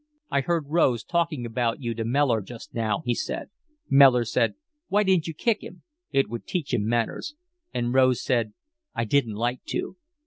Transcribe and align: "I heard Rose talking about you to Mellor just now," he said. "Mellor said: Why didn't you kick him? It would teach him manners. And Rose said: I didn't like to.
"I 0.31 0.41
heard 0.41 0.65
Rose 0.71 1.03
talking 1.03 1.45
about 1.45 1.79
you 1.79 1.93
to 1.93 2.03
Mellor 2.03 2.41
just 2.41 2.73
now," 2.73 3.03
he 3.05 3.13
said. 3.13 3.51
"Mellor 3.87 4.25
said: 4.25 4.55
Why 4.87 5.03
didn't 5.03 5.27
you 5.27 5.35
kick 5.35 5.63
him? 5.63 5.83
It 6.11 6.27
would 6.27 6.47
teach 6.47 6.73
him 6.73 6.87
manners. 6.87 7.35
And 7.71 7.93
Rose 7.93 8.23
said: 8.23 8.53
I 8.95 9.03
didn't 9.05 9.35
like 9.35 9.63
to. 9.65 9.97